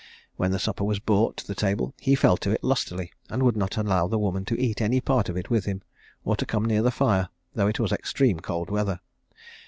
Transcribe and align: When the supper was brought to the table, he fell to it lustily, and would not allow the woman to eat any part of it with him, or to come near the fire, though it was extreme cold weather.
When 0.35 0.49
the 0.49 0.57
supper 0.57 0.83
was 0.83 0.97
brought 0.97 1.37
to 1.37 1.45
the 1.47 1.53
table, 1.53 1.93
he 1.99 2.15
fell 2.15 2.35
to 2.37 2.49
it 2.49 2.63
lustily, 2.63 3.11
and 3.29 3.43
would 3.43 3.55
not 3.55 3.77
allow 3.77 4.07
the 4.07 4.17
woman 4.17 4.45
to 4.45 4.59
eat 4.59 4.81
any 4.81 4.99
part 4.99 5.29
of 5.29 5.37
it 5.37 5.51
with 5.51 5.65
him, 5.65 5.83
or 6.25 6.35
to 6.37 6.45
come 6.47 6.65
near 6.65 6.81
the 6.81 6.89
fire, 6.89 7.29
though 7.53 7.67
it 7.67 7.79
was 7.79 7.91
extreme 7.91 8.39
cold 8.39 8.71
weather. 8.71 8.99